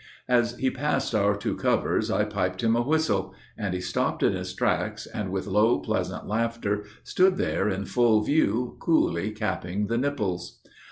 As 0.27 0.57
he 0.57 0.71
passed 0.71 1.13
our 1.13 1.37
two 1.37 1.55
covers 1.55 2.09
I 2.09 2.23
piped 2.23 2.63
him 2.63 2.75
a 2.75 2.81
whistle; 2.81 3.35
And 3.55 3.71
he 3.75 3.79
stopped 3.81 4.23
in 4.23 4.33
his 4.33 4.51
tracks, 4.51 5.05
and 5.05 5.29
with 5.31 5.45
low, 5.45 5.77
pleasant 5.77 6.25
laughter, 6.25 6.85
Stood 7.03 7.37
there 7.37 7.69
in 7.69 7.85
full 7.85 8.21
view 8.23 8.77
coolly 8.79 9.29
capping 9.29 9.85
the 9.85 9.99
nipples. 9.99 10.59